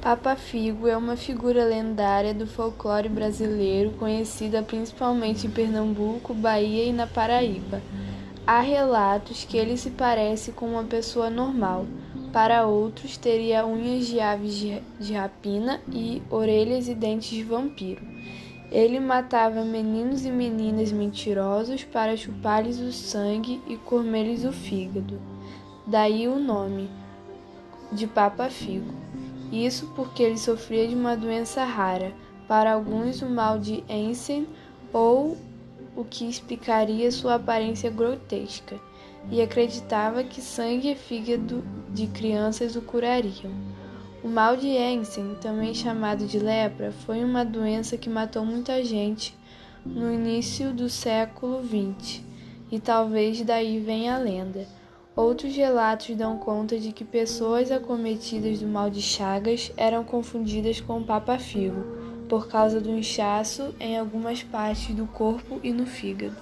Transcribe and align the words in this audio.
Papa 0.00 0.36
Figo 0.36 0.86
é 0.86 0.96
uma 0.96 1.16
figura 1.16 1.64
lendária 1.64 2.32
do 2.32 2.46
folclore 2.46 3.08
brasileiro, 3.08 3.90
conhecida 3.92 4.62
principalmente 4.62 5.46
em 5.46 5.50
Pernambuco, 5.50 6.32
Bahia 6.32 6.84
e 6.84 6.92
na 6.92 7.06
Paraíba. 7.06 7.82
Há 8.46 8.60
relatos 8.60 9.44
que 9.44 9.56
ele 9.56 9.76
se 9.76 9.90
parece 9.90 10.52
com 10.52 10.66
uma 10.66 10.84
pessoa 10.84 11.28
normal. 11.28 11.86
Para 12.32 12.66
outros, 12.66 13.16
teria 13.16 13.66
unhas 13.66 14.06
de 14.06 14.20
aves 14.20 14.54
de 15.00 15.14
rapina 15.14 15.80
e 15.90 16.22
orelhas 16.30 16.86
e 16.86 16.94
dentes 16.94 17.30
de 17.30 17.42
vampiro. 17.42 18.06
Ele 18.70 19.00
matava 19.00 19.64
meninos 19.64 20.24
e 20.24 20.30
meninas 20.30 20.92
mentirosos 20.92 21.82
para 21.82 22.16
chupar-lhes 22.16 22.78
o 22.78 22.92
sangue 22.92 23.60
e 23.66 23.76
comer-lhes 23.76 24.44
o 24.44 24.52
fígado. 24.52 25.20
Daí 25.86 26.28
o 26.28 26.38
nome 26.38 26.88
de 27.90 28.06
Papa 28.06 28.48
Figo. 28.50 28.94
Isso 29.52 29.92
porque 29.94 30.22
ele 30.22 30.38
sofria 30.38 30.88
de 30.88 30.94
uma 30.94 31.16
doença 31.16 31.64
rara, 31.64 32.12
para 32.48 32.72
alguns 32.72 33.22
o 33.22 33.28
mal 33.28 33.58
de 33.58 33.82
Ensen 33.88 34.46
ou 34.92 35.36
o 35.96 36.04
que 36.04 36.28
explicaria 36.28 37.10
sua 37.10 37.36
aparência 37.36 37.90
grotesca, 37.90 38.78
e 39.30 39.40
acreditava 39.40 40.22
que 40.22 40.40
sangue 40.40 40.92
e 40.92 40.94
fígado 40.94 41.64
de 41.90 42.06
crianças 42.06 42.76
o 42.76 42.82
curariam. 42.82 43.52
O 44.22 44.28
mal 44.28 44.56
de 44.56 44.68
Ensen, 44.68 45.36
também 45.40 45.74
chamado 45.74 46.26
de 46.26 46.38
lepra, 46.38 46.92
foi 46.92 47.24
uma 47.24 47.44
doença 47.44 47.96
que 47.96 48.10
matou 48.10 48.44
muita 48.44 48.84
gente 48.84 49.36
no 49.84 50.12
início 50.12 50.72
do 50.72 50.88
século 50.88 51.62
XX, 51.62 52.22
e 52.70 52.80
talvez 52.80 53.40
daí 53.42 53.78
venha 53.78 54.16
a 54.16 54.18
lenda. 54.18 54.66
Outros 55.16 55.56
relatos 55.56 56.14
dão 56.14 56.36
conta 56.36 56.78
de 56.78 56.92
que 56.92 57.02
pessoas 57.02 57.70
acometidas 57.70 58.60
do 58.60 58.66
mal 58.66 58.90
de 58.90 59.00
Chagas 59.00 59.72
eram 59.74 60.04
confundidas 60.04 60.78
com 60.78 60.98
o 60.98 61.04
Papa 61.04 61.38
Figo, 61.38 61.82
por 62.28 62.48
causa 62.48 62.82
do 62.82 62.90
inchaço 62.90 63.74
em 63.80 63.96
algumas 63.96 64.42
partes 64.42 64.94
do 64.94 65.06
corpo 65.06 65.58
e 65.62 65.72
no 65.72 65.86
fígado. 65.86 66.36